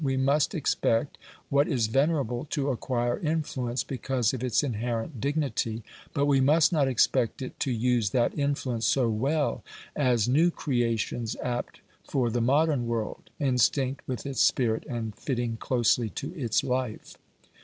We 0.03 0.17
must 0.17 0.55
expect 0.55 1.19
what 1.49 1.67
is 1.67 1.85
venerable 1.85 2.45
to 2.45 2.69
acquire 2.71 3.19
influence 3.19 3.83
because 3.83 4.33
of 4.33 4.43
its 4.43 4.63
inherent 4.63 5.21
dignity; 5.21 5.83
but 6.11 6.25
we 6.25 6.41
must 6.41 6.73
not 6.73 6.87
expect 6.87 7.39
it 7.43 7.59
to 7.59 7.71
use 7.71 8.09
that 8.09 8.35
influence 8.35 8.87
so 8.87 9.09
well 9.11 9.63
as 9.95 10.27
new 10.27 10.49
creations 10.49 11.35
apt 11.43 11.81
for 12.03 12.31
the 12.31 12.41
modern 12.41 12.87
world, 12.87 13.29
instinct 13.39 14.01
with 14.07 14.25
its 14.25 14.41
spirit, 14.41 14.87
and 14.89 15.13
fitting 15.13 15.57
closely 15.57 16.09
to 16.09 16.33
its 16.33 16.63
life. 16.63 17.15